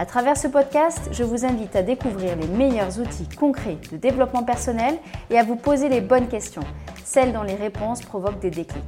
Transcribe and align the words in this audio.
À 0.00 0.06
travers 0.06 0.36
ce 0.36 0.46
podcast, 0.46 1.08
je 1.10 1.24
vous 1.24 1.44
invite 1.44 1.74
à 1.74 1.82
découvrir 1.82 2.36
les 2.36 2.46
meilleurs 2.46 3.00
outils 3.00 3.28
concrets 3.36 3.78
de 3.90 3.96
développement 3.96 4.44
personnel 4.44 4.96
et 5.28 5.36
à 5.36 5.42
vous 5.42 5.56
poser 5.56 5.88
les 5.88 6.00
bonnes 6.00 6.28
questions, 6.28 6.62
celles 7.04 7.32
dont 7.32 7.42
les 7.42 7.56
réponses 7.56 8.02
provoquent 8.02 8.38
des 8.38 8.52
déclics. 8.52 8.84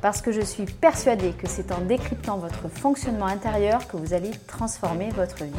Parce 0.00 0.22
que 0.22 0.32
je 0.32 0.40
suis 0.40 0.64
persuadée 0.64 1.32
que 1.32 1.46
c'est 1.46 1.72
en 1.72 1.82
décryptant 1.82 2.38
votre 2.38 2.70
fonctionnement 2.70 3.26
intérieur 3.26 3.86
que 3.86 3.98
vous 3.98 4.14
allez 4.14 4.30
transformer 4.46 5.10
votre 5.10 5.44
vie. 5.44 5.52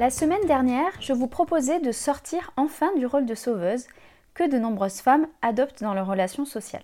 La 0.00 0.10
semaine 0.10 0.46
dernière, 0.48 0.90
je 0.98 1.12
vous 1.12 1.28
proposais 1.28 1.78
de 1.78 1.92
sortir 1.92 2.50
enfin 2.56 2.92
du 2.96 3.06
rôle 3.06 3.26
de 3.26 3.36
sauveuse 3.36 3.86
que 4.34 4.50
de 4.50 4.58
nombreuses 4.58 5.00
femmes 5.00 5.28
adoptent 5.42 5.84
dans 5.84 5.94
leurs 5.94 6.08
relations 6.08 6.44
sociales. 6.44 6.82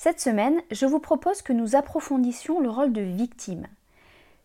Cette 0.00 0.20
semaine, 0.20 0.62
je 0.70 0.86
vous 0.86 1.00
propose 1.00 1.42
que 1.42 1.52
nous 1.52 1.74
approfondissions 1.74 2.60
le 2.60 2.70
rôle 2.70 2.92
de 2.92 3.00
victime. 3.00 3.66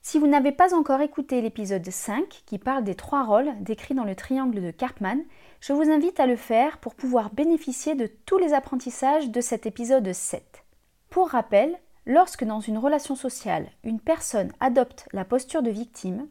Si 0.02 0.18
vous 0.18 0.26
n'avez 0.26 0.52
pas 0.52 0.74
encore 0.74 1.02
écouté 1.02 1.42
l'épisode 1.42 1.88
5 1.88 2.42
qui 2.48 2.58
parle 2.58 2.84
des 2.84 2.96
trois 2.96 3.24
rôles 3.24 3.52
décrits 3.60 3.94
dans 3.94 4.04
le 4.04 4.16
triangle 4.16 4.64
de 4.64 4.72
Karpman, 4.72 5.20
je 5.62 5.72
vous 5.72 5.92
invite 5.92 6.20
à 6.20 6.26
le 6.26 6.38
faire 6.38 6.80
pour 6.80 6.96
pouvoir 6.96 7.30
bénéficier 7.30 7.94
de 7.94 8.10
tous 8.26 8.40
les 8.40 8.52
apprentissages 8.52 9.30
de 9.30 9.42
cet 9.42 9.68
épisode 9.68 10.12
7. 10.12 10.64
Pour 11.12 11.30
rappel, 11.30 11.78
lorsque 12.08 12.46
dans 12.46 12.60
une 12.60 12.80
relation 12.80 13.16
sociale, 13.16 13.68
une 13.84 14.00
personne 14.00 14.52
adopte 14.60 15.08
la 15.14 15.24
posture 15.24 15.62
de 15.62 15.70
victime, 15.70 16.28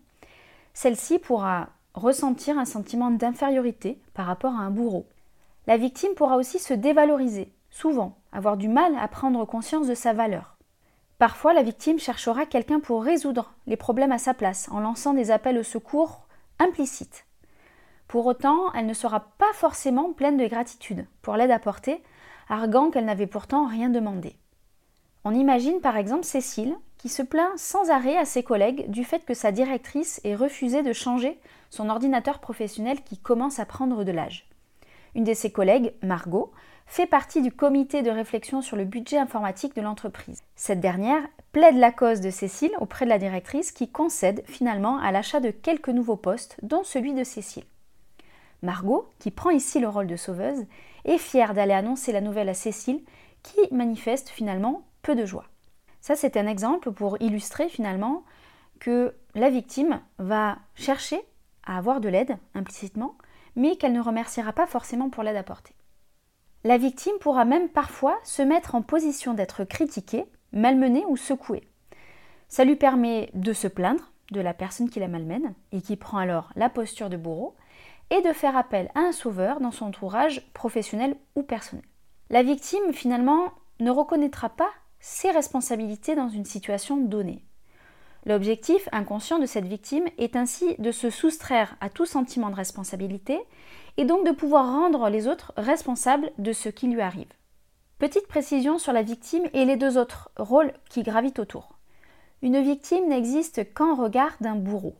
celle-ci 0.75 1.21
pourra 1.21 1.69
ressentir 1.95 2.59
un 2.59 2.65
sentiment 2.65 3.13
d'infériorité 3.13 4.01
par 4.15 4.27
rapport 4.27 4.55
à 4.57 4.63
un 4.63 4.71
bourreau. 4.71 5.07
La 5.69 5.77
victime 5.77 6.15
pourra 6.17 6.39
aussi 6.39 6.59
se 6.59 6.75
dévaloriser, 6.75 7.53
souvent 7.73 8.19
avoir 8.31 8.57
du 8.57 8.69
mal 8.69 8.95
à 8.97 9.09
prendre 9.09 9.45
conscience 9.45 9.89
de 9.89 9.95
sa 9.95 10.13
valeur. 10.13 10.57
Parfois, 11.19 11.55
la 11.55 11.63
victime 11.63 11.99
cherchera 11.99 12.47
quelqu'un 12.47 12.81
pour 12.81 13.03
résoudre 13.03 13.55
les 13.67 13.77
problèmes 13.77 14.13
à 14.13 14.19
sa 14.19 14.35
place, 14.35 14.69
en 14.71 14.81
lançant 14.81 15.15
des 15.15 15.31
appels 15.31 15.59
au 15.59 15.63
secours 15.63 16.27
implicites. 16.59 17.27
Pour 18.09 18.27
autant, 18.27 18.73
elle 18.75 18.87
ne 18.87 18.95
sera 18.95 19.21
pas 19.39 19.53
forcément 19.55 20.13
pleine 20.13 20.37
de 20.37 20.47
gratitude 20.47 21.07
pour 21.23 21.37
l'aide 21.37 21.51
apportée, 21.51 22.03
arguant 22.49 22.91
qu'elle 22.91 23.07
n'avait 23.07 23.27
pourtant 23.27 23.67
rien 23.67 23.89
demandé. 23.89 24.37
On 25.25 25.35
imagine 25.35 25.81
par 25.81 25.97
exemple 25.97 26.25
Cécile, 26.25 26.77
qui 26.99 27.09
se 27.09 27.23
plaint 27.23 27.57
sans 27.57 27.91
arrêt 27.91 28.19
à 28.19 28.25
ses 28.25 28.43
collègues 28.43 28.91
du 28.91 29.05
fait 29.05 29.25
que 29.25 29.35
sa 29.35 29.51
directrice 29.51 30.21
ait 30.25 30.35
refusé 30.35 30.83
de 30.83 30.93
changer 30.93 31.41
son 31.71 31.89
ordinateur 31.89 32.39
professionnel 32.41 33.03
qui 33.03 33.17
commence 33.17 33.59
à 33.59 33.65
prendre 33.65 34.05
de 34.05 34.13
l'âge. 34.13 34.49
Une 35.15 35.25
de 35.25 35.35
ses 35.35 35.51
collègues, 35.51 35.95
Margot, 36.03 36.53
fait 36.87 37.07
partie 37.07 37.43
du 37.43 37.53
comité 37.53 38.03
de 38.03 38.11
réflexion 38.11 38.63
sur 38.63 38.77
le 38.77 38.85
budget 38.85 39.19
informatique 39.19 39.75
de 39.75 39.81
l'entreprise. 39.81 40.43
Cette 40.57 40.81
dernière 40.81 41.23
plaide 41.53 41.77
la 41.77 41.93
cause 41.93 42.21
de 42.21 42.31
Cécile 42.31 42.73
auprès 42.81 43.05
de 43.05 43.11
la 43.11 43.19
directrice 43.19 43.73
qui 43.73 43.91
concède 43.91 44.43
finalement 44.47 44.99
à 44.99 45.13
l'achat 45.13 45.41
de 45.41 45.51
quelques 45.51 45.89
nouveaux 45.89 46.17
postes, 46.17 46.57
dont 46.63 46.85
celui 46.85 47.15
de 47.15 47.25
Cécile. 47.25 47.65
Margot, 48.63 49.09
qui 49.19 49.31
prend 49.31 49.51
ici 49.51 49.81
le 49.81 49.89
rôle 49.89 50.07
de 50.07 50.17
sauveuse, 50.17 50.65
est 51.05 51.19
fière 51.19 51.55
d'aller 51.55 51.73
annoncer 51.73 52.13
la 52.13 52.21
nouvelle 52.21 52.49
à 52.49 52.55
Cécile, 52.55 53.03
qui 53.43 53.61
manifeste 53.73 54.29
finalement 54.29 54.83
peu 55.03 55.17
de 55.17 55.27
joie. 55.27 55.47
Ça, 56.01 56.17
c'est 56.17 56.37
un 56.37 56.47
exemple 56.47 56.93
pour 56.93 57.21
illustrer 57.21 57.69
finalement 57.69 58.25
que 58.79 59.15
la 59.35 59.51
victime 59.51 60.01
va 60.19 60.59
chercher 60.75 61.21
à 61.65 61.79
avoir 61.79 62.01
de 62.01 62.09
l'aide 62.09 62.37
implicitement, 62.55 63.17
mais 63.57 63.77
qu'elle 63.77 63.93
ne 63.93 64.01
remerciera 64.01 64.53
pas 64.53 64.67
forcément 64.67 65.11
pour 65.11 65.23
l'aide 65.23 65.37
apportée. 65.37 65.75
La 66.65 66.79
victime 66.79 67.19
pourra 67.21 67.45
même 67.45 67.69
parfois 67.69 68.19
se 68.23 68.43
mettre 68.43 68.75
en 68.75 68.83
position 68.83 69.35
d'être 69.35 69.65
critiquée, 69.65 70.25
malmenée 70.53 71.05
ou 71.09 71.17
secouée. 71.17 71.69
Ça 72.49 72.65
lui 72.65 72.77
permet 72.77 73.31
de 73.35 73.53
se 73.53 73.67
plaindre 73.67 74.13
de 74.31 74.41
la 74.41 74.55
personne 74.55 74.89
qui 74.89 75.01
la 75.01 75.09
malmène 75.09 75.55
et 75.73 75.81
qui 75.81 75.97
prend 75.97 76.19
alors 76.19 76.51
la 76.55 76.69
posture 76.69 77.11
de 77.11 77.17
bourreau 77.17 77.57
et 78.11 78.23
de 78.23 78.33
faire 78.33 78.57
appel 78.57 78.91
à 78.95 79.01
un 79.01 79.13
sauveur 79.13 79.61
dans 79.61 79.73
son 79.73 79.87
entourage 79.87 80.53
professionnel 80.53 81.17
ou 81.35 81.43
personnel. 81.43 81.85
La 82.31 82.43
victime 82.43 82.93
finalement 82.93 83.53
ne 83.81 83.91
reconnaîtra 83.91 84.49
pas 84.49 84.71
ses 85.01 85.31
responsabilités 85.31 86.15
dans 86.15 86.29
une 86.29 86.45
situation 86.45 86.97
donnée. 86.97 87.45
L'objectif 88.25 88.89
inconscient 88.93 89.41
de 89.41 89.47
cette 89.47 89.67
victime 89.67 90.05
est 90.17 90.37
ainsi 90.37 90.77
de 90.79 90.93
se 90.93 91.11
soustraire 91.11 91.77
à 91.81 91.89
tout 91.89 92.07
sentiment 92.07 92.51
de 92.51 92.55
responsabilité 92.55 93.41
et 93.97 94.05
donc 94.05 94.25
de 94.25 94.31
pouvoir 94.31 94.67
rendre 94.67 95.09
les 95.09 95.27
autres 95.27 95.53
responsables 95.57 96.31
de 96.39 96.53
ce 96.53 96.69
qui 96.69 96.87
lui 96.87 97.01
arrive. 97.01 97.33
Petite 97.99 98.29
précision 98.29 98.79
sur 98.79 98.93
la 98.93 99.03
victime 99.03 99.49
et 99.53 99.65
les 99.65 99.77
deux 99.77 99.99
autres 99.99 100.31
rôles 100.37 100.73
qui 100.89 101.03
gravitent 101.03 101.41
autour. 101.41 101.79
Une 102.43 102.61
victime 102.61 103.09
n'existe 103.09 103.75
qu'en 103.75 103.95
regard 103.95 104.37
d'un 104.41 104.57
bourreau. 104.57 104.95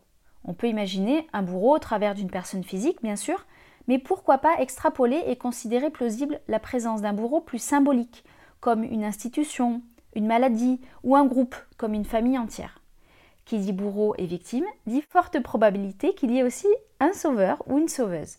On 0.45 0.55
peut 0.55 0.69
imaginer 0.69 1.27
un 1.33 1.43
bourreau 1.43 1.77
au 1.77 1.79
travers 1.79 2.15
d'une 2.15 2.31
personne 2.31 2.65
physique, 2.65 3.03
bien 3.03 3.17
sûr, 3.17 3.47
mais 3.89 3.99
pourquoi 3.99 4.39
pas 4.39 4.61
extrapoler 4.61 5.23
et 5.27 5.37
considérer 5.37 5.91
plausible 5.91 6.41
la 6.49 6.59
présence 6.59 7.03
d'un 7.03 7.13
bourreau 7.13 7.41
plus 7.41 7.63
symbolique, 7.63 8.25
comme 8.61 8.83
une 8.85 9.05
institution, 9.05 9.83
une 10.15 10.27
maladie 10.27 10.81
ou 11.05 11.17
un 11.17 11.25
groupe, 11.25 11.57
comme 11.77 11.95
une 11.95 12.05
famille 12.05 12.39
entière. 12.39 12.82
Qui 13.45 13.59
dit 13.59 13.73
bourreau 13.73 14.15
et 14.19 14.27
victime 14.27 14.65
dit 14.87 15.03
forte 15.03 15.41
probabilité 15.41 16.15
qu'il 16.15 16.31
y 16.31 16.39
ait 16.39 16.45
aussi 16.45 16.69
un 17.01 17.13
sauveur 17.13 17.63
ou 17.67 17.79
une 17.79 17.89
sauveuse. 17.89 18.37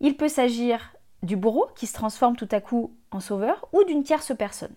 Il 0.00 0.16
peut 0.16 0.28
s'agir 0.28 0.92
du 1.22 1.36
bourreau 1.36 1.66
qui 1.76 1.86
se 1.86 1.94
transforme 1.94 2.36
tout 2.36 2.48
à 2.50 2.60
coup 2.60 2.94
en 3.10 3.20
sauveur 3.20 3.68
ou 3.72 3.84
d'une 3.84 4.02
tierce 4.02 4.32
personne. 4.36 4.74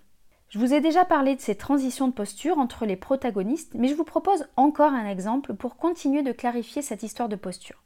Je 0.49 0.59
vous 0.59 0.73
ai 0.73 0.79
déjà 0.79 1.03
parlé 1.03 1.35
de 1.35 1.41
ces 1.41 1.55
transitions 1.55 2.07
de 2.07 2.13
posture 2.13 2.59
entre 2.59 2.85
les 2.85 2.95
protagonistes, 2.95 3.73
mais 3.73 3.87
je 3.87 3.95
vous 3.95 4.03
propose 4.03 4.47
encore 4.55 4.93
un 4.93 5.09
exemple 5.09 5.53
pour 5.53 5.75
continuer 5.75 6.21
de 6.21 6.31
clarifier 6.31 6.81
cette 6.81 7.03
histoire 7.03 7.29
de 7.29 7.35
posture. 7.35 7.81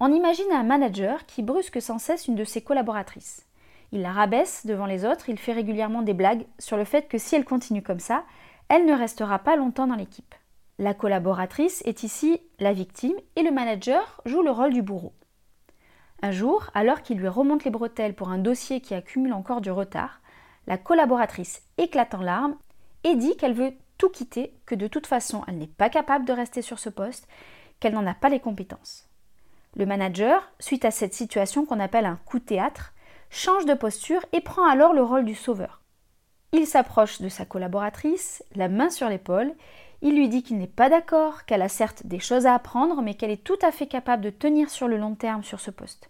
On 0.00 0.12
imagine 0.12 0.52
un 0.52 0.62
manager 0.62 1.26
qui 1.26 1.42
brusque 1.42 1.82
sans 1.82 1.98
cesse 1.98 2.28
une 2.28 2.36
de 2.36 2.44
ses 2.44 2.62
collaboratrices. 2.62 3.44
Il 3.90 4.02
la 4.02 4.12
rabaisse 4.12 4.64
devant 4.64 4.86
les 4.86 5.04
autres, 5.04 5.28
il 5.28 5.38
fait 5.38 5.52
régulièrement 5.52 6.02
des 6.02 6.14
blagues 6.14 6.46
sur 6.58 6.76
le 6.76 6.84
fait 6.84 7.08
que 7.08 7.18
si 7.18 7.34
elle 7.34 7.44
continue 7.44 7.82
comme 7.82 8.00
ça, 8.00 8.24
elle 8.68 8.86
ne 8.86 8.94
restera 8.94 9.40
pas 9.40 9.56
longtemps 9.56 9.86
dans 9.86 9.96
l'équipe. 9.96 10.34
La 10.80 10.94
collaboratrice 10.94 11.82
est 11.86 12.04
ici 12.04 12.40
la 12.60 12.72
victime 12.72 13.16
et 13.34 13.42
le 13.42 13.50
manager 13.50 14.20
joue 14.24 14.42
le 14.42 14.52
rôle 14.52 14.72
du 14.72 14.80
bourreau. 14.82 15.12
Un 16.22 16.30
jour, 16.30 16.70
alors 16.72 17.02
qu'il 17.02 17.18
lui 17.18 17.26
remonte 17.26 17.64
les 17.64 17.70
bretelles 17.70 18.14
pour 18.14 18.28
un 18.28 18.38
dossier 18.38 18.80
qui 18.80 18.94
accumule 18.94 19.32
encore 19.32 19.60
du 19.60 19.72
retard, 19.72 20.20
la 20.68 20.78
collaboratrice 20.78 21.62
éclate 21.78 22.14
en 22.14 22.22
larmes 22.22 22.56
et 23.02 23.16
dit 23.16 23.36
qu'elle 23.36 23.54
veut 23.54 23.72
tout 23.98 24.08
quitter, 24.08 24.54
que 24.66 24.76
de 24.76 24.86
toute 24.86 25.08
façon 25.08 25.42
elle 25.48 25.58
n'est 25.58 25.66
pas 25.66 25.88
capable 25.88 26.24
de 26.24 26.32
rester 26.32 26.62
sur 26.62 26.78
ce 26.78 26.90
poste, 26.90 27.26
qu'elle 27.80 27.94
n'en 27.94 28.06
a 28.06 28.14
pas 28.14 28.28
les 28.28 28.40
compétences. 28.40 29.08
Le 29.76 29.84
manager, 29.84 30.48
suite 30.60 30.84
à 30.84 30.92
cette 30.92 31.14
situation 31.14 31.66
qu'on 31.66 31.80
appelle 31.80 32.06
un 32.06 32.18
coup 32.24 32.38
théâtre, 32.38 32.94
change 33.30 33.66
de 33.66 33.74
posture 33.74 34.24
et 34.32 34.40
prend 34.40 34.68
alors 34.68 34.92
le 34.92 35.02
rôle 35.02 35.24
du 35.24 35.34
sauveur. 35.34 35.82
Il 36.52 36.66
s'approche 36.66 37.20
de 37.20 37.28
sa 37.28 37.44
collaboratrice, 37.44 38.44
la 38.54 38.68
main 38.68 38.90
sur 38.90 39.08
l'épaule, 39.08 39.52
il 40.00 40.14
lui 40.14 40.28
dit 40.28 40.42
qu'il 40.42 40.58
n'est 40.58 40.66
pas 40.66 40.88
d'accord, 40.88 41.44
qu'elle 41.44 41.62
a 41.62 41.68
certes 41.68 42.06
des 42.06 42.20
choses 42.20 42.46
à 42.46 42.54
apprendre, 42.54 43.02
mais 43.02 43.14
qu'elle 43.14 43.30
est 43.30 43.42
tout 43.42 43.58
à 43.62 43.72
fait 43.72 43.86
capable 43.86 44.22
de 44.22 44.30
tenir 44.30 44.70
sur 44.70 44.86
le 44.86 44.96
long 44.96 45.14
terme 45.14 45.42
sur 45.42 45.58
ce 45.58 45.70
poste. 45.70 46.08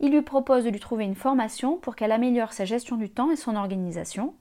Il 0.00 0.12
lui 0.12 0.22
propose 0.22 0.64
de 0.64 0.70
lui 0.70 0.80
trouver 0.80 1.04
une 1.04 1.14
formation 1.14 1.76
pour 1.76 1.96
qu'elle 1.96 2.12
améliore 2.12 2.52
sa 2.52 2.64
gestion 2.64 2.96
du 2.96 3.10
temps 3.10 3.30
et 3.30 3.36
son 3.36 3.56
organisation. 3.56 4.34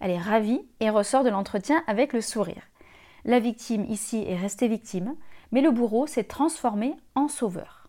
Elle 0.00 0.12
est 0.12 0.18
ravie 0.18 0.62
et 0.80 0.90
ressort 0.90 1.24
de 1.24 1.30
l'entretien 1.30 1.82
avec 1.86 2.12
le 2.12 2.20
sourire. 2.20 2.62
La 3.24 3.40
victime 3.40 3.84
ici 3.88 4.24
est 4.26 4.36
restée 4.36 4.68
victime, 4.68 5.14
mais 5.52 5.60
le 5.60 5.70
bourreau 5.70 6.06
s'est 6.06 6.24
transformé 6.24 6.94
en 7.14 7.28
sauveur. 7.28 7.88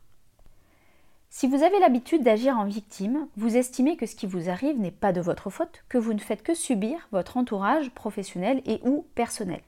Si 1.29 1.47
vous 1.47 1.61
avez 1.61 1.79
l'habitude 1.79 2.23
d'agir 2.23 2.57
en 2.57 2.65
victime, 2.65 3.27
vous 3.37 3.55
estimez 3.55 3.95
que 3.95 4.07
ce 4.07 4.15
qui 4.15 4.25
vous 4.25 4.49
arrive 4.49 4.79
n'est 4.79 4.91
pas 4.91 5.13
de 5.13 5.21
votre 5.21 5.51
faute, 5.51 5.83
que 5.87 5.99
vous 5.99 6.13
ne 6.13 6.19
faites 6.19 6.41
que 6.41 6.55
subir 6.55 7.07
votre 7.11 7.37
entourage 7.37 7.91
professionnel 7.91 8.61
et 8.65 8.81
ou 8.83 9.05
personnel. 9.13 9.61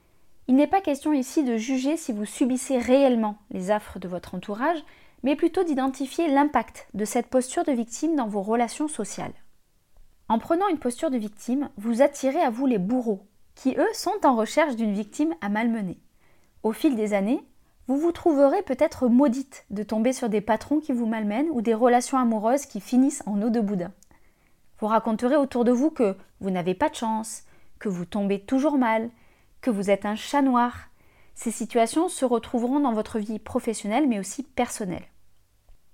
Il 0.48 0.56
n'est 0.56 0.66
pas 0.66 0.80
question 0.80 1.12
ici 1.12 1.44
de 1.44 1.56
juger 1.56 1.96
si 1.96 2.12
vous 2.12 2.24
subissez 2.24 2.78
réellement 2.78 3.36
les 3.50 3.70
affres 3.70 3.98
de 3.98 4.08
votre 4.08 4.34
entourage, 4.34 4.82
mais 5.22 5.36
plutôt 5.36 5.62
d'identifier 5.62 6.28
l'impact 6.28 6.88
de 6.94 7.04
cette 7.04 7.28
posture 7.28 7.64
de 7.64 7.72
victime 7.72 8.16
dans 8.16 8.26
vos 8.26 8.42
relations 8.42 8.88
sociales. 8.88 9.34
En 10.28 10.38
prenant 10.38 10.68
une 10.68 10.78
posture 10.78 11.10
de 11.10 11.18
victime, 11.18 11.68
vous 11.76 12.02
attirez 12.02 12.40
à 12.40 12.50
vous 12.50 12.66
les 12.66 12.78
bourreaux, 12.78 13.26
qui 13.54 13.76
eux 13.76 13.92
sont 13.94 14.24
en 14.24 14.34
recherche 14.34 14.76
d'une 14.76 14.94
victime 14.94 15.34
à 15.40 15.48
malmener. 15.48 15.98
Au 16.62 16.72
fil 16.72 16.96
des 16.96 17.14
années, 17.14 17.44
vous 17.86 17.96
vous 17.96 18.12
trouverez 18.12 18.62
peut-être 18.62 19.08
maudite 19.08 19.64
de 19.70 19.82
tomber 19.82 20.12
sur 20.12 20.28
des 20.28 20.40
patrons 20.40 20.80
qui 20.80 20.92
vous 20.92 21.06
malmènent 21.06 21.50
ou 21.50 21.60
des 21.60 21.74
relations 21.74 22.18
amoureuses 22.18 22.66
qui 22.66 22.80
finissent 22.80 23.22
en 23.26 23.42
eau 23.42 23.50
de 23.50 23.60
boudin. 23.60 23.92
Vous 24.78 24.86
raconterez 24.86 25.36
autour 25.36 25.64
de 25.64 25.72
vous 25.72 25.90
que 25.90 26.16
vous 26.40 26.50
n'avez 26.50 26.74
pas 26.74 26.88
de 26.88 26.94
chance, 26.94 27.44
que 27.78 27.88
vous 27.88 28.04
tombez 28.04 28.40
toujours 28.40 28.78
mal, 28.78 29.10
que 29.62 29.70
vous 29.70 29.88
êtes 29.88 30.04
un 30.04 30.16
chat 30.16 30.42
noir. 30.42 30.90
Ces 31.34 31.50
situations 31.50 32.08
se 32.08 32.26
retrouveront 32.26 32.80
dans 32.80 32.92
votre 32.92 33.18
vie 33.18 33.38
professionnelle 33.38 34.06
mais 34.06 34.18
aussi 34.18 34.42
personnelle. 34.42 35.06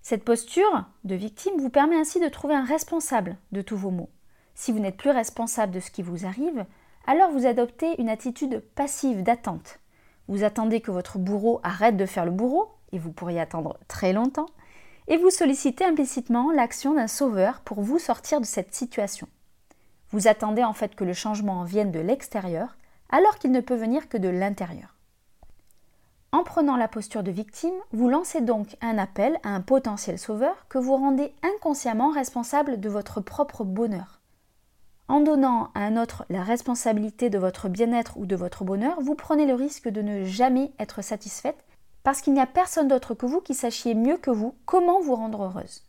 Cette 0.03 0.25
posture 0.25 0.87
de 1.05 1.15
victime 1.15 1.59
vous 1.59 1.71
permet 1.71 1.97
ainsi 1.97 2.19
de 2.19 2.29
trouver 2.29 2.55
un 2.55 2.65
responsable 2.65 3.37
de 3.53 3.63
tous 3.63 3.77
vos 3.77 3.91
maux. 3.91 4.09
Si 4.55 4.73
vous 4.73 4.79
n'êtes 4.81 4.97
plus 4.97 5.11
responsable 5.11 5.73
de 5.73 5.81
ce 5.81 5.91
qui 5.91 6.03
vous 6.03 6.25
arrive, 6.25 6.65
alors 7.07 7.31
vous 7.31 7.47
adoptez 7.47 8.01
une 8.01 8.09
attitude 8.09 8.65
passive 8.75 9.23
d'attente. 9.23 9.81
Vous 10.27 10.45
attendez 10.45 10.81
que 10.81 10.91
votre 10.91 11.19
bourreau 11.19 11.61
arrête 11.63 11.97
de 11.97 12.07
faire 12.07 12.25
le 12.25 12.31
bourreau, 12.31 12.71
et 12.93 12.99
vous 12.99 13.13
pourriez 13.13 13.39
attendre 13.39 13.79
très 13.87 14.13
longtemps, 14.13 14.49
et 15.09 15.19
vous 15.19 15.31
sollicitez 15.31 15.85
implicitement 15.85 16.53
l'action 16.53 16.95
d'un 16.95 17.07
sauveur 17.07 17.61
pour 17.61 17.83
vous 17.83 17.99
sortir 17.99 18.41
de 18.41 18.47
cette 18.47 18.75
situation. 18.75 19.29
Vous 20.11 20.27
attendez 20.27 20.65
en 20.65 20.73
fait 20.73 20.95
que 20.95 21.05
le 21.05 21.13
changement 21.13 21.65
vienne 21.65 21.93
de 21.93 22.01
l'extérieur, 22.01 22.78
alors 23.11 23.39
qu'il 23.39 23.53
ne 23.53 23.61
peut 23.61 23.77
venir 23.77 24.09
que 24.09 24.19
de 24.19 24.29
l'intérieur. 24.29 24.95
En 26.31 26.45
prenant 26.45 26.77
la 26.77 26.89
posture 26.89 27.23
de 27.23 27.31
victime, 27.31 27.75
vous 27.93 28.09
lancez 28.09 28.43
donc 28.43 28.77
un 28.83 28.99
appel 28.99 29.39
à 29.43 29.49
un 29.49 29.63
potentiel 29.63 30.19
sauveur 30.19 30.67
que 30.69 30.79
vous 30.79 30.95
rendez 30.95 31.33
inconsciemment 31.43 32.11
responsable 32.11 32.81
de 32.81 32.89
votre 32.91 33.23
propre 33.23 33.65
bonheur. 33.65 34.21
En 35.09 35.21
donnant 35.21 35.71
à 35.75 35.81
un 35.81 35.97
autre 35.97 36.27
la 36.29 36.43
responsabilité 36.43 37.31
de 37.31 37.39
votre 37.39 37.71
bien-être 37.71 38.19
ou 38.19 38.27
de 38.27 38.37
votre 38.37 38.65
bonheur, 38.65 39.01
vous 39.01 39.15
prenez 39.15 39.47
le 39.47 39.55
risque 39.55 39.89
de 39.89 40.03
ne 40.03 40.25
jamais 40.25 40.73
être 40.79 41.03
satisfaite 41.03 41.65
parce 42.03 42.21
qu'il 42.21 42.35
n'y 42.35 42.41
a 42.41 42.47
personne 42.47 42.89
d'autre 42.89 43.15
que 43.15 43.25
vous 43.25 43.41
qui 43.41 43.55
sachiez 43.55 43.95
mieux 43.95 44.19
que 44.19 44.31
vous 44.31 44.55
comment 44.67 45.01
vous 45.01 45.15
rendre 45.15 45.45
heureuse. 45.45 45.85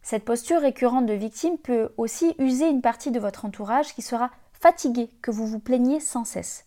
Cette 0.00 0.24
posture 0.24 0.60
récurrente 0.60 1.06
de 1.06 1.12
victime 1.12 1.58
peut 1.58 1.90
aussi 1.98 2.34
user 2.38 2.68
une 2.68 2.80
partie 2.80 3.10
de 3.10 3.20
votre 3.20 3.44
entourage 3.44 3.94
qui 3.94 4.02
sera 4.02 4.30
fatigué 4.60 5.10
que 5.22 5.30
vous 5.30 5.46
vous 5.46 5.60
plaigniez 5.60 6.00
sans 6.00 6.24
cesse. 6.24 6.66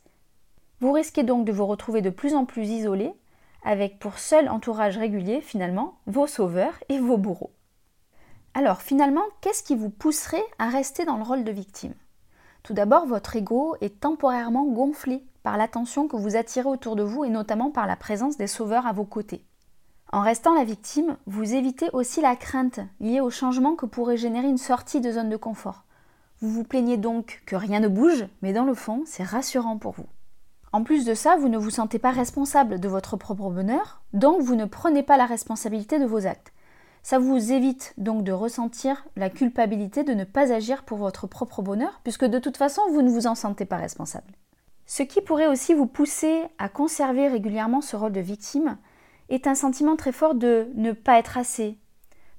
Vous 0.80 0.92
risquez 0.92 1.24
donc 1.24 1.46
de 1.46 1.52
vous 1.52 1.66
retrouver 1.66 2.02
de 2.02 2.10
plus 2.10 2.36
en 2.36 2.46
plus 2.46 2.68
isolé, 2.68 3.14
avec 3.64 4.00
pour 4.00 4.20
seul 4.20 4.48
entourage 4.50 4.98
régulier 4.98 5.42
finalement 5.42 5.96
vos 6.08 6.28
sauveurs 6.28 6.80
et 6.88 7.00
vos 7.00 7.18
bourreaux. 7.18 7.52
Alors 8.54 8.82
finalement, 8.82 9.26
qu'est-ce 9.42 9.64
qui 9.64 9.76
vous 9.76 9.90
pousserait 9.90 10.44
à 10.58 10.70
rester 10.70 11.06
dans 11.06 11.18
le 11.18 11.24
rôle 11.24 11.44
de 11.44 11.52
victime? 11.52 11.94
Tout 12.64 12.74
d'abord, 12.74 13.06
votre 13.06 13.36
ego 13.36 13.76
est 13.82 14.00
temporairement 14.00 14.66
gonflé 14.66 15.24
par 15.44 15.58
l'attention 15.58 16.08
que 16.08 16.18
vous 16.18 16.36
attirez 16.36 16.68
autour 16.68 16.96
de 16.96 17.04
vous 17.04 17.24
et 17.24 17.30
notamment 17.30 17.72
par 17.72 17.88
la 17.88 17.96
présence 17.96 18.38
des 18.38 18.48
sauveurs 18.48 18.88
à 18.88 18.94
vos 18.94 19.06
côtés. 19.06 19.44
En 20.12 20.22
restant 20.22 20.56
la 20.56 20.64
victime, 20.64 21.18
vous 21.28 21.54
évitez 21.54 21.90
aussi 21.94 22.22
la 22.22 22.36
crainte 22.36 22.80
liée 23.00 23.22
au 23.22 23.30
changement 23.30 23.76
que 23.76 23.86
pourrait 23.86 24.18
générer 24.18 24.48
une 24.48 24.58
sortie 24.58 25.02
de 25.02 25.12
zone 25.12 25.30
de 25.30 25.38
confort. 25.38 25.84
Vous 26.42 26.50
vous 26.50 26.64
plaignez 26.64 26.98
donc 26.98 27.42
que 27.46 27.56
rien 27.56 27.82
ne 27.82 27.90
bouge, 27.90 28.26
mais 28.42 28.54
dans 28.54 28.64
le 28.64 28.74
fond, 28.74 29.04
c'est 29.06 29.24
rassurant 29.24 29.78
pour 29.78 29.92
vous. 29.92 30.06
En 30.72 30.84
plus 30.84 31.04
de 31.04 31.14
ça, 31.14 31.36
vous 31.36 31.50
ne 31.50 31.58
vous 31.58 31.70
sentez 31.70 32.00
pas 32.00 32.12
responsable 32.12 32.80
de 32.80 32.88
votre 32.88 33.18
propre 33.18 33.50
bonheur, 33.50 34.02
donc 34.14 34.42
vous 34.42 34.56
ne 34.56 34.66
prenez 34.66 35.04
pas 35.04 35.18
la 35.18 35.26
responsabilité 35.26 36.00
de 36.00 36.06
vos 36.06 36.28
actes. 36.28 36.54
Ça 37.02 37.20
vous 37.20 37.52
évite 37.52 37.94
donc 37.98 38.24
de 38.24 38.32
ressentir 38.32 39.06
la 39.16 39.30
culpabilité 39.30 40.04
de 40.04 40.14
ne 40.14 40.24
pas 40.24 40.54
agir 40.54 40.84
pour 40.84 40.98
votre 40.98 41.28
propre 41.28 41.62
bonheur, 41.62 42.00
puisque 42.04 42.26
de 42.26 42.40
toute 42.40 42.58
façon, 42.58 42.82
vous 42.92 43.02
ne 43.02 43.10
vous 43.10 43.28
en 43.28 43.36
sentez 43.36 43.66
pas 43.66 43.78
responsable. 43.78 44.32
Ce 44.86 45.04
qui 45.04 45.22
pourrait 45.22 45.48
aussi 45.48 45.74
vous 45.74 45.88
pousser 45.88 46.44
à 46.58 46.70
conserver 46.70 47.28
régulièrement 47.28 47.82
ce 47.82 47.96
rôle 47.96 48.12
de 48.12 48.22
victime 48.22 48.78
est 49.30 49.48
un 49.48 49.56
sentiment 49.56 49.96
très 49.96 50.12
fort 50.12 50.36
de 50.36 50.70
ne 50.76 50.92
pas 50.92 51.20
être 51.20 51.38
assez, 51.38 51.78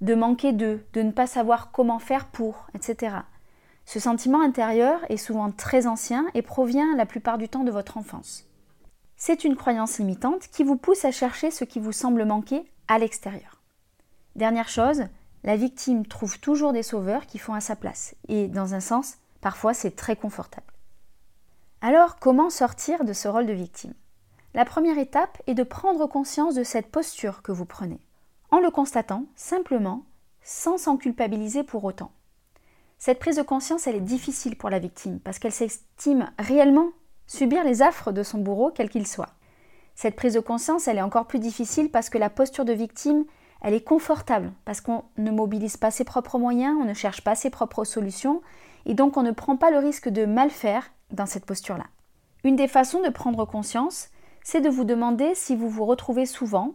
de 0.00 0.14
manquer 0.14 0.52
de, 0.52 0.81
de 0.93 1.02
ne 1.02 1.12
pas 1.12 1.26
savoir 1.26 1.70
comment 1.70 1.99
faire 1.99 2.26
pour, 2.26 2.67
etc. 2.75 3.17
Ce 3.92 3.98
sentiment 3.98 4.40
intérieur 4.40 5.00
est 5.08 5.16
souvent 5.16 5.50
très 5.50 5.88
ancien 5.88 6.25
et 6.34 6.42
provient 6.42 6.94
la 6.94 7.06
plupart 7.06 7.38
du 7.38 7.48
temps 7.48 7.64
de 7.64 7.72
votre 7.72 7.96
enfance. 7.96 8.44
C'est 9.16 9.42
une 9.42 9.56
croyance 9.56 9.98
limitante 9.98 10.46
qui 10.52 10.62
vous 10.62 10.76
pousse 10.76 11.04
à 11.04 11.10
chercher 11.10 11.50
ce 11.50 11.64
qui 11.64 11.81
vous 11.81 11.90
semble 11.90 12.25
manquer 12.25 12.70
à 12.87 13.00
l'extérieur. 13.00 13.60
Dernière 14.37 14.69
chose, 14.69 15.06
la 15.42 15.56
victime 15.56 16.06
trouve 16.06 16.38
toujours 16.38 16.72
des 16.72 16.84
sauveurs 16.84 17.26
qui 17.26 17.38
font 17.38 17.52
à 17.52 17.60
sa 17.60 17.75
place. 17.75 18.14
Et 18.28 18.46
dans 18.46 18.75
un 18.75 18.81
sens, 18.81 19.16
parfois 19.40 19.75
c'est 19.75 19.96
très 19.96 20.14
confortable. 20.14 20.72
Alors, 21.81 22.20
comment 22.20 22.48
sortir 22.48 23.02
de 23.02 23.12
ce 23.12 23.26
rôle 23.26 23.46
de 23.46 23.52
victime? 23.52 23.94
La 24.54 24.64
première 24.64 24.98
étape 24.98 25.42
est 25.48 25.54
de 25.54 25.64
prendre 25.64 26.06
conscience 26.06 26.54
de 26.54 26.62
cette 26.62 26.92
posture 26.92 27.42
que 27.42 27.50
vous 27.50 27.66
prenez, 27.66 27.98
en 28.52 28.60
le 28.60 28.70
constatant 28.70 29.25
simplement, 29.34 30.04
sans 30.44 30.78
s'en 30.78 30.96
culpabiliser 30.96 31.64
pour 31.64 31.82
autant. 31.82 32.12
Cette 33.00 33.19
prise 33.19 33.37
de 33.37 33.43
conscience, 33.43 33.87
elle 33.87 33.97
est 33.97 34.00
difficile 34.00 34.56
pour 34.56 34.69
la 34.69 34.79
victime, 34.79 35.20
parce 35.20 35.38
qu'elle 35.38 35.52
s'estime 35.52 36.31
réellement 36.38 36.91
subir 37.26 37.64
les 37.64 37.81
affres 37.81 38.12
de 38.12 38.23
son 38.23 38.37
bourreau, 38.37 38.70
quel 38.75 38.91
qu'il 38.91 39.06
soit. 39.06 39.31
Cette 39.94 40.17
prise 40.17 40.35
de 40.35 40.41
conscience, 40.41 40.87
elle 40.87 40.99
est 40.99 41.02
encore 41.02 41.26
plus 41.26 41.38
difficile 41.38 41.91
parce 41.91 42.11
que 42.11 42.19
la 42.19 42.29
posture 42.29 42.67
de 42.67 42.75
victime 42.75 43.25
elle 43.62 43.73
est 43.73 43.85
confortable 43.85 44.52
parce 44.67 44.82
qu'on 44.82 45.05
ne 45.17 45.31
mobilise 45.31 45.79
pas 45.79 45.91
ses 45.91 46.05
propres 46.05 46.38
moyens, 46.38 46.76
on 46.79 46.85
ne 46.85 46.93
cherche 46.93 47.23
pas 47.23 47.35
ses 47.35 47.49
propres 47.49 47.85
solutions 47.85 48.43
et 48.85 48.93
donc 48.93 49.17
on 49.17 49.23
ne 49.23 49.32
prend 49.32 49.56
pas 49.56 49.70
le 49.70 49.79
risque 49.79 50.11
de 50.11 50.26
mal 50.26 50.50
faire 50.50 50.91
dans 51.11 51.26
cette 51.26 51.47
posture-là. 51.47 51.85
Une 52.44 52.56
des 52.56 52.69
façons 52.69 53.00
de 53.00 53.08
prendre 53.08 53.47
conscience, 53.47 54.08
c'est 54.43 54.61
de 54.61 54.69
vous 54.69 54.85
demander 54.85 55.35
si 55.35 55.56
vous 55.56 55.70
vous 55.70 55.87
retrouvez 55.87 56.26
souvent, 56.26 56.75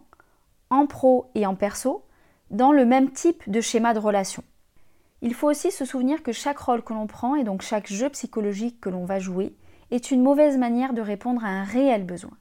en 0.71 0.87
pro 0.87 1.29
et 1.35 1.45
en 1.45 1.55
perso, 1.55 2.03
dans 2.49 2.71
le 2.71 2.85
même 2.85 3.11
type 3.11 3.47
de 3.49 3.61
schéma 3.61 3.93
de 3.93 3.99
relation. 3.99 4.43
Il 5.21 5.33
faut 5.33 5.49
aussi 5.49 5.71
se 5.71 5.85
souvenir 5.85 6.23
que 6.23 6.31
chaque 6.31 6.59
rôle 6.59 6.83
que 6.83 6.93
l'on 6.93 7.07
prend 7.07 7.35
et 7.35 7.43
donc 7.43 7.61
chaque 7.61 7.87
jeu 7.87 8.09
psychologique 8.09 8.79
que 8.79 8.89
l'on 8.89 9.05
va 9.05 9.19
jouer 9.19 9.55
est 9.91 10.11
une 10.11 10.21
mauvaise 10.21 10.57
manière 10.57 10.93
de 10.93 11.01
répondre 11.01 11.43
à 11.43 11.49
un 11.49 11.63
réel 11.63 12.05
besoin. 12.05 12.37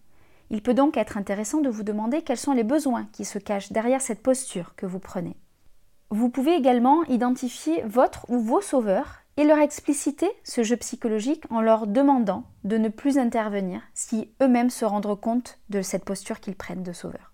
Il 0.50 0.62
peut 0.62 0.74
donc 0.74 0.96
être 0.96 1.16
intéressant 1.16 1.60
de 1.60 1.70
vous 1.70 1.82
demander 1.82 2.22
quels 2.22 2.36
sont 2.36 2.52
les 2.52 2.64
besoins 2.64 3.08
qui 3.12 3.24
se 3.24 3.38
cachent 3.38 3.72
derrière 3.72 4.00
cette 4.00 4.22
posture 4.22 4.74
que 4.76 4.86
vous 4.86 4.98
prenez. 4.98 5.36
Vous 6.10 6.28
pouvez 6.28 6.54
également 6.54 7.02
identifier 7.04 7.82
votre 7.82 8.28
ou 8.28 8.38
vos 8.38 8.60
sauveurs 8.60 9.20
et 9.36 9.44
leur 9.44 9.58
expliciter 9.58 10.30
ce 10.44 10.62
jeu 10.62 10.76
psychologique 10.76 11.44
en 11.50 11.60
leur 11.60 11.86
demandant 11.86 12.44
de 12.62 12.78
ne 12.78 12.88
plus 12.88 13.18
intervenir 13.18 13.82
si 13.94 14.30
eux-mêmes 14.42 14.70
se 14.70 14.84
rendent 14.84 15.20
compte 15.20 15.58
de 15.70 15.82
cette 15.82 16.04
posture 16.04 16.40
qu'ils 16.40 16.56
prennent 16.56 16.84
de 16.84 16.92
sauveur. 16.92 17.33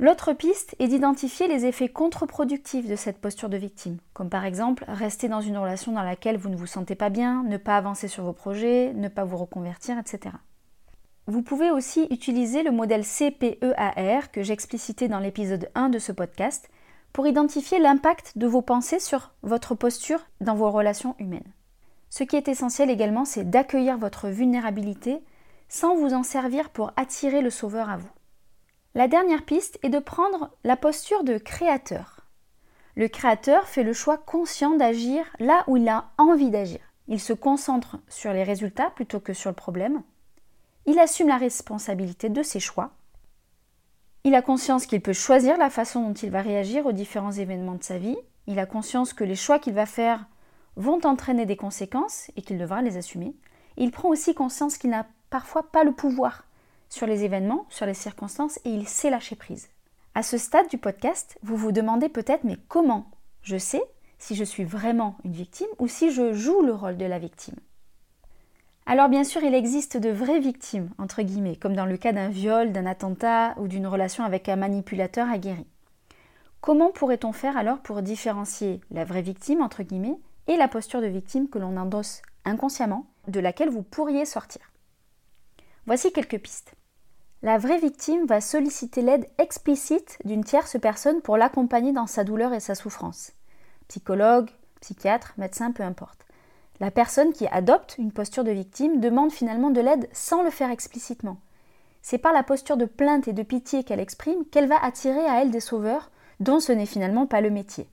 L'autre 0.00 0.32
piste 0.32 0.74
est 0.80 0.88
d'identifier 0.88 1.46
les 1.46 1.66
effets 1.66 1.88
contre-productifs 1.88 2.88
de 2.88 2.96
cette 2.96 3.18
posture 3.18 3.48
de 3.48 3.56
victime, 3.56 3.98
comme 4.12 4.28
par 4.28 4.44
exemple 4.44 4.84
rester 4.88 5.28
dans 5.28 5.40
une 5.40 5.56
relation 5.56 5.92
dans 5.92 6.02
laquelle 6.02 6.36
vous 6.36 6.48
ne 6.48 6.56
vous 6.56 6.66
sentez 6.66 6.96
pas 6.96 7.10
bien, 7.10 7.44
ne 7.44 7.58
pas 7.58 7.76
avancer 7.76 8.08
sur 8.08 8.24
vos 8.24 8.32
projets, 8.32 8.92
ne 8.94 9.06
pas 9.06 9.24
vous 9.24 9.36
reconvertir, 9.36 9.96
etc. 9.96 10.34
Vous 11.28 11.42
pouvez 11.42 11.70
aussi 11.70 12.08
utiliser 12.10 12.64
le 12.64 12.72
modèle 12.72 13.04
CPEAR 13.04 14.32
que 14.32 14.42
j'explicitais 14.42 15.06
dans 15.06 15.20
l'épisode 15.20 15.70
1 15.76 15.90
de 15.90 16.00
ce 16.00 16.10
podcast 16.10 16.68
pour 17.12 17.28
identifier 17.28 17.78
l'impact 17.78 18.36
de 18.36 18.48
vos 18.48 18.62
pensées 18.62 18.98
sur 18.98 19.30
votre 19.42 19.76
posture 19.76 20.26
dans 20.40 20.56
vos 20.56 20.72
relations 20.72 21.14
humaines. 21.20 21.52
Ce 22.10 22.24
qui 22.24 22.34
est 22.34 22.48
essentiel 22.48 22.90
également, 22.90 23.24
c'est 23.24 23.48
d'accueillir 23.48 23.96
votre 23.96 24.28
vulnérabilité 24.28 25.22
sans 25.68 25.94
vous 25.94 26.14
en 26.14 26.24
servir 26.24 26.70
pour 26.70 26.92
attirer 26.96 27.40
le 27.40 27.50
sauveur 27.50 27.88
à 27.88 27.96
vous. 27.96 28.10
La 28.96 29.08
dernière 29.08 29.44
piste 29.44 29.80
est 29.82 29.88
de 29.88 29.98
prendre 29.98 30.52
la 30.62 30.76
posture 30.76 31.24
de 31.24 31.36
créateur. 31.36 32.20
Le 32.94 33.08
créateur 33.08 33.66
fait 33.66 33.82
le 33.82 33.92
choix 33.92 34.16
conscient 34.16 34.76
d'agir 34.76 35.24
là 35.40 35.64
où 35.66 35.76
il 35.76 35.88
a 35.88 36.12
envie 36.16 36.50
d'agir. 36.50 36.78
Il 37.08 37.18
se 37.18 37.32
concentre 37.32 37.98
sur 38.08 38.32
les 38.32 38.44
résultats 38.44 38.90
plutôt 38.90 39.18
que 39.18 39.32
sur 39.32 39.50
le 39.50 39.56
problème. 39.56 40.04
Il 40.86 41.00
assume 41.00 41.26
la 41.26 41.38
responsabilité 41.38 42.28
de 42.28 42.44
ses 42.44 42.60
choix. 42.60 42.92
Il 44.22 44.36
a 44.36 44.42
conscience 44.42 44.86
qu'il 44.86 45.00
peut 45.00 45.12
choisir 45.12 45.56
la 45.56 45.70
façon 45.70 46.06
dont 46.06 46.14
il 46.14 46.30
va 46.30 46.40
réagir 46.40 46.86
aux 46.86 46.92
différents 46.92 47.32
événements 47.32 47.74
de 47.74 47.82
sa 47.82 47.98
vie. 47.98 48.16
Il 48.46 48.60
a 48.60 48.66
conscience 48.66 49.12
que 49.12 49.24
les 49.24 49.34
choix 49.34 49.58
qu'il 49.58 49.74
va 49.74 49.86
faire 49.86 50.24
vont 50.76 51.00
entraîner 51.04 51.46
des 51.46 51.56
conséquences 51.56 52.30
et 52.36 52.42
qu'il 52.42 52.58
devra 52.58 52.80
les 52.80 52.96
assumer. 52.96 53.34
il 53.76 53.90
prend 53.90 54.08
aussi 54.08 54.34
conscience 54.34 54.78
qu'il 54.78 54.90
n'a 54.90 55.08
parfois 55.30 55.64
pas 55.72 55.82
le 55.82 55.92
pouvoir 55.92 56.44
sur 56.94 57.06
les 57.06 57.24
événements, 57.24 57.66
sur 57.68 57.86
les 57.86 57.94
circonstances 57.94 58.58
et 58.64 58.70
il 58.70 58.88
sait 58.88 59.10
lâcher 59.10 59.36
prise. 59.36 59.68
À 60.14 60.22
ce 60.22 60.38
stade 60.38 60.68
du 60.68 60.78
podcast, 60.78 61.36
vous 61.42 61.56
vous 61.56 61.72
demandez 61.72 62.08
peut-être 62.08 62.44
mais 62.44 62.56
comment 62.68 63.10
je 63.42 63.58
sais 63.58 63.82
si 64.18 64.36
je 64.36 64.44
suis 64.44 64.64
vraiment 64.64 65.16
une 65.24 65.32
victime 65.32 65.68
ou 65.78 65.88
si 65.88 66.12
je 66.12 66.32
joue 66.32 66.62
le 66.62 66.72
rôle 66.72 66.96
de 66.96 67.04
la 67.04 67.18
victime? 67.18 67.56
Alors 68.86 69.08
bien 69.08 69.24
sûr, 69.24 69.42
il 69.42 69.54
existe 69.54 69.96
de 69.96 70.10
vraies 70.10 70.40
victimes, 70.40 70.90
entre 70.98 71.22
guillemets, 71.22 71.56
comme 71.56 71.74
dans 71.74 71.86
le 71.86 71.96
cas 71.96 72.12
d'un 72.12 72.28
viol, 72.28 72.70
d'un 72.70 72.86
attentat 72.86 73.54
ou 73.58 73.66
d'une 73.66 73.86
relation 73.86 74.24
avec 74.24 74.48
un 74.48 74.56
manipulateur 74.56 75.28
aguerri. 75.28 75.66
Comment 76.60 76.92
pourrait-on 76.92 77.32
faire 77.32 77.56
alors 77.56 77.80
pour 77.80 78.02
différencier 78.02 78.80
la 78.90 79.04
vraie 79.04 79.22
victime, 79.22 79.62
entre 79.62 79.82
guillemets, 79.82 80.18
et 80.46 80.56
la 80.56 80.68
posture 80.68 81.00
de 81.00 81.06
victime 81.06 81.48
que 81.48 81.58
l'on 81.58 81.76
endosse 81.76 82.22
inconsciemment, 82.44 83.06
de 83.26 83.40
laquelle 83.40 83.70
vous 83.70 83.82
pourriez 83.82 84.26
sortir? 84.26 84.62
Voici 85.86 86.12
quelques 86.12 86.38
pistes. 86.38 86.74
La 87.44 87.58
vraie 87.58 87.76
victime 87.76 88.24
va 88.24 88.40
solliciter 88.40 89.02
l'aide 89.02 89.28
explicite 89.36 90.16
d'une 90.24 90.44
tierce 90.44 90.78
personne 90.80 91.20
pour 91.20 91.36
l'accompagner 91.36 91.92
dans 91.92 92.06
sa 92.06 92.24
douleur 92.24 92.54
et 92.54 92.58
sa 92.58 92.74
souffrance. 92.74 93.32
Psychologue, 93.86 94.48
psychiatre, 94.80 95.34
médecin, 95.36 95.70
peu 95.70 95.82
importe. 95.82 96.24
La 96.80 96.90
personne 96.90 97.34
qui 97.34 97.46
adopte 97.48 97.96
une 97.98 98.12
posture 98.12 98.44
de 98.44 98.50
victime 98.50 98.98
demande 98.98 99.30
finalement 99.30 99.68
de 99.68 99.82
l'aide 99.82 100.08
sans 100.14 100.42
le 100.42 100.48
faire 100.48 100.70
explicitement. 100.70 101.36
C'est 102.00 102.16
par 102.16 102.32
la 102.32 102.44
posture 102.44 102.78
de 102.78 102.86
plainte 102.86 103.28
et 103.28 103.34
de 103.34 103.42
pitié 103.42 103.84
qu'elle 103.84 104.00
exprime 104.00 104.46
qu'elle 104.50 104.66
va 104.66 104.82
attirer 104.82 105.26
à 105.26 105.42
elle 105.42 105.50
des 105.50 105.60
sauveurs 105.60 106.10
dont 106.40 106.60
ce 106.60 106.72
n'est 106.72 106.86
finalement 106.86 107.26
pas 107.26 107.42
le 107.42 107.50
métier. 107.50 107.86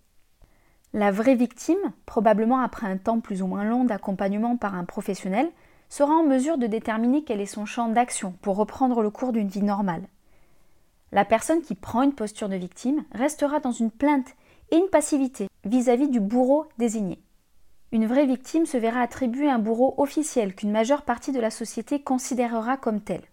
La 0.94 1.12
vraie 1.12 1.36
victime, 1.36 1.92
probablement 2.06 2.60
après 2.60 2.88
un 2.88 2.96
temps 2.96 3.20
plus 3.20 3.42
ou 3.42 3.48
moins 3.48 3.66
long 3.66 3.84
d'accompagnement 3.84 4.56
par 4.56 4.76
un 4.76 4.86
professionnel, 4.86 5.52
sera 5.92 6.14
en 6.14 6.24
mesure 6.24 6.58
de 6.58 6.68
déterminer 6.68 7.22
quel 7.26 7.42
est 7.42 7.46
son 7.46 7.66
champ 7.66 7.90
d'action 7.90 8.34
pour 8.42 8.56
reprendre 8.56 9.02
le 9.02 9.10
cours 9.10 9.34
d'une 9.34 9.50
vie 9.50 9.62
normale. 9.62 10.08
La 11.12 11.26
personne 11.26 11.62
qui 11.62 11.76
prend 11.76 12.02
une 12.02 12.16
posture 12.16 12.48
de 12.48 12.56
victime 12.56 13.04
restera 13.12 13.60
dans 13.60 13.74
une 13.74 13.92
plainte 13.92 14.30
et 14.72 14.78
une 14.78 14.88
passivité 14.88 15.50
vis-à-vis 15.66 16.08
du 16.08 16.22
bourreau 16.22 16.66
désigné. 16.78 17.20
Une 17.92 18.08
vraie 18.08 18.26
victime 18.26 18.66
se 18.66 18.78
verra 18.78 19.02
attribuer 19.02 19.50
un 19.50 19.60
bourreau 19.60 19.94
officiel 19.98 20.56
qu'une 20.56 20.72
majeure 20.72 21.02
partie 21.02 21.34
de 21.34 21.42
la 21.42 21.52
société 21.52 22.02
considérera 22.02 22.78
comme 22.78 23.02
tel. 23.02 23.24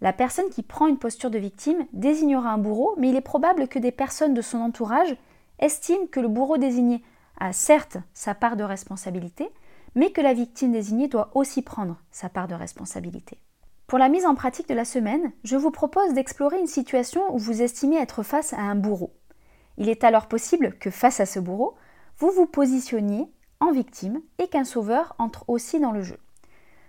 La 0.00 0.12
personne 0.12 0.50
qui 0.50 0.64
prend 0.64 0.88
une 0.88 0.98
posture 0.98 1.30
de 1.30 1.38
victime 1.38 1.86
désignera 1.92 2.50
un 2.50 2.58
bourreau, 2.58 2.96
mais 2.98 3.10
il 3.10 3.16
est 3.16 3.20
probable 3.20 3.68
que 3.68 3.78
des 3.78 3.92
personnes 3.92 4.34
de 4.34 4.42
son 4.42 4.58
entourage 4.58 5.14
estiment 5.60 6.08
que 6.10 6.18
le 6.18 6.26
bourreau 6.26 6.58
désigné 6.58 7.04
a 7.38 7.52
certes 7.52 7.98
sa 8.14 8.34
part 8.34 8.56
de 8.56 8.64
responsabilité, 8.64 9.48
mais 9.94 10.10
que 10.10 10.20
la 10.20 10.34
victime 10.34 10.72
désignée 10.72 11.08
doit 11.08 11.30
aussi 11.34 11.62
prendre 11.62 11.96
sa 12.10 12.28
part 12.28 12.48
de 12.48 12.54
responsabilité. 12.54 13.38
Pour 13.86 13.98
la 13.98 14.08
mise 14.08 14.24
en 14.24 14.34
pratique 14.34 14.68
de 14.68 14.74
la 14.74 14.84
semaine, 14.84 15.32
je 15.42 15.56
vous 15.56 15.72
propose 15.72 16.14
d'explorer 16.14 16.60
une 16.60 16.66
situation 16.66 17.34
où 17.34 17.38
vous 17.38 17.60
estimez 17.60 17.96
être 17.96 18.22
face 18.22 18.52
à 18.52 18.60
un 18.60 18.76
bourreau. 18.76 19.12
Il 19.78 19.88
est 19.88 20.04
alors 20.04 20.26
possible 20.26 20.76
que 20.78 20.90
face 20.90 21.20
à 21.20 21.26
ce 21.26 21.40
bourreau, 21.40 21.74
vous 22.18 22.30
vous 22.30 22.46
positionniez 22.46 23.26
en 23.58 23.72
victime 23.72 24.20
et 24.38 24.48
qu'un 24.48 24.64
sauveur 24.64 25.14
entre 25.18 25.44
aussi 25.48 25.80
dans 25.80 25.92
le 25.92 26.02
jeu. 26.02 26.18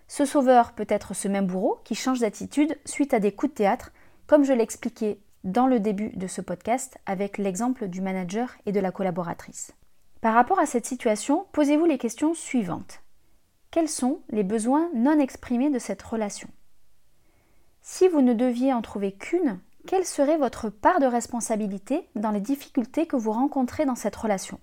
Ce 0.08 0.26
sauveur 0.26 0.74
peut 0.74 0.86
être 0.90 1.16
ce 1.16 1.28
même 1.28 1.48
bourreau 1.48 1.80
qui 1.86 1.96
change 1.96 2.20
d'attitude 2.20 2.78
suite 2.86 3.14
à 3.14 3.20
des 3.20 3.32
coups 3.32 3.54
de 3.54 3.58
théâtre, 3.58 3.92
comme 4.28 4.44
je 4.44 4.54
l'expliquais 4.54 5.20
dans 5.44 5.68
le 5.68 5.80
début 5.80 6.10
de 6.10 6.28
ce 6.28 6.42
podcast 6.42 6.98
avec 7.06 7.38
l'exemple 7.38 7.88
du 7.88 8.02
manager 8.02 8.56
et 8.66 8.72
de 8.72 8.80
la 8.80 8.92
collaboratrice. 8.92 9.74
Par 10.22 10.36
rapport 10.36 10.60
à 10.60 10.68
cette 10.68 10.86
situation, 10.86 11.48
posez-vous 11.52 11.86
les 11.86 11.98
questions 11.98 12.36
suivantes. 12.36 13.02
Quels 13.72 13.90
sont 13.90 14.22
les 14.30 14.44
besoins 14.44 14.88
non 14.94 15.20
exprimés 15.20 15.72
de 15.72 15.80
cette 15.80 16.02
relation? 16.04 16.48
Si 17.82 18.08
vous 18.08 18.22
ne 18.22 18.36
deviez 18.36 18.72
en 18.72 18.84
trouver 18.84 19.14
qu'une, 19.14 19.60
quelle 19.88 20.06
serait 20.06 20.38
votre 20.38 20.70
part 20.70 21.00
de 21.00 21.08
responsabilité 21.08 22.08
dans 22.16 22.30
les 22.30 22.40
difficultés 22.40 23.08
que 23.08 23.16
vous 23.16 23.32
rencontrez 23.32 23.86
dans 23.86 23.96
cette 23.96 24.16
relation? 24.16 24.60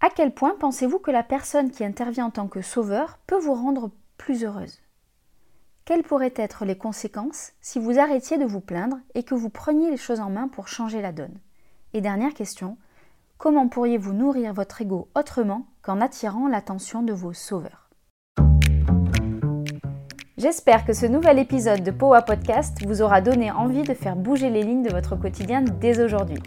À 0.00 0.08
quel 0.08 0.32
point 0.32 0.56
pensez-vous 0.58 0.98
que 0.98 1.10
la 1.10 1.22
personne 1.22 1.70
qui 1.70 1.84
intervient 1.84 2.26
en 2.26 2.30
tant 2.30 2.48
que 2.48 2.62
sauveur 2.62 3.18
peut 3.26 3.38
vous 3.38 3.54
rendre 3.54 3.90
plus 4.16 4.44
heureuse? 4.44 4.80
Quelles 5.84 6.04
pourraient 6.04 6.32
être 6.36 6.64
les 6.64 6.78
conséquences 6.78 7.52
si 7.60 7.78
vous 7.78 7.98
arrêtiez 7.98 8.38
de 8.38 8.46
vous 8.46 8.60
plaindre 8.60 8.98
et 9.14 9.24
que 9.24 9.34
vous 9.34 9.50
preniez 9.50 9.90
les 9.90 9.98
choses 9.98 10.20
en 10.20 10.30
main 10.30 10.48
pour 10.48 10.68
changer 10.68 11.02
la 11.02 11.12
donne? 11.12 11.38
Et 11.92 12.00
dernière 12.00 12.32
question, 12.32 12.78
comment 13.38 13.68
pourriez-vous 13.68 14.12
nourrir 14.12 14.52
votre 14.52 14.82
ego 14.82 15.08
autrement 15.14 15.66
qu'en 15.82 16.00
attirant 16.00 16.48
l'attention 16.48 17.02
de 17.02 17.12
vos 17.12 17.32
sauveurs? 17.32 17.88
J'espère 20.36 20.84
que 20.84 20.92
ce 20.92 21.06
nouvel 21.06 21.38
épisode 21.38 21.82
de 21.82 21.90
Powa 21.90 22.22
Podcast 22.22 22.84
vous 22.84 23.00
aura 23.00 23.20
donné 23.20 23.50
envie 23.50 23.82
de 23.82 23.94
faire 23.94 24.16
bouger 24.16 24.50
les 24.50 24.62
lignes 24.62 24.82
de 24.82 24.92
votre 24.92 25.16
quotidien 25.16 25.62
dès 25.62 26.00
aujourd'hui. 26.00 26.38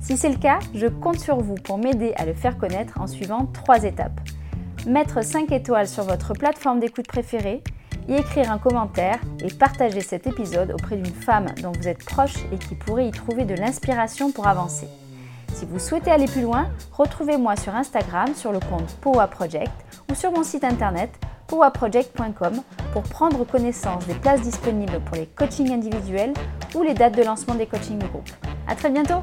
Si 0.00 0.16
c'est 0.16 0.28
le 0.28 0.38
cas, 0.38 0.58
je 0.74 0.86
compte 0.86 1.18
sur 1.18 1.38
vous 1.40 1.54
pour 1.54 1.78
m'aider 1.78 2.12
à 2.16 2.26
le 2.26 2.34
faire 2.34 2.58
connaître 2.58 3.00
en 3.00 3.06
suivant 3.06 3.46
trois 3.46 3.84
étapes. 3.84 4.20
Mettre 4.86 5.22
5 5.22 5.52
étoiles 5.52 5.88
sur 5.88 6.04
votre 6.04 6.32
plateforme 6.32 6.80
d'écoute 6.80 7.06
préférée, 7.06 7.62
y 8.08 8.14
écrire 8.14 8.50
un 8.50 8.58
commentaire 8.58 9.20
et 9.40 9.52
partager 9.52 10.00
cet 10.00 10.26
épisode 10.26 10.72
auprès 10.72 10.96
d'une 10.96 11.06
femme 11.06 11.46
dont 11.62 11.72
vous 11.72 11.88
êtes 11.88 12.04
proche 12.04 12.36
et 12.52 12.58
qui 12.58 12.74
pourrait 12.74 13.08
y 13.08 13.10
trouver 13.10 13.44
de 13.44 13.54
l'inspiration 13.54 14.32
pour 14.32 14.46
avancer. 14.46 14.88
Si 15.54 15.66
vous 15.66 15.78
souhaitez 15.78 16.10
aller 16.10 16.26
plus 16.26 16.42
loin, 16.42 16.68
retrouvez-moi 16.92 17.56
sur 17.56 17.74
Instagram 17.74 18.34
sur 18.34 18.52
le 18.52 18.60
compte 18.60 18.96
Powa 19.00 19.26
Project 19.26 19.72
ou 20.10 20.14
sur 20.14 20.32
mon 20.32 20.42
site 20.42 20.64
internet 20.64 21.10
powaproject.com 21.48 22.62
pour 22.92 23.02
prendre 23.02 23.44
connaissance 23.44 24.06
des 24.06 24.14
places 24.14 24.42
disponibles 24.42 25.00
pour 25.04 25.16
les 25.16 25.26
coachings 25.26 25.72
individuels 25.72 26.32
ou 26.74 26.82
les 26.82 26.94
dates 26.94 27.16
de 27.16 27.24
lancement 27.24 27.54
des 27.54 27.66
coachings 27.66 27.98
de 27.98 28.06
groupe. 28.06 28.30
À 28.68 28.76
très 28.76 28.90
bientôt! 28.90 29.22